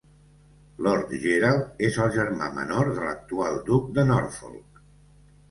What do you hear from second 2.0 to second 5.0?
el germà menor de l'actual duc de Norfolk.